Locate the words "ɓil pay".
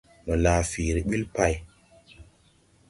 1.09-1.53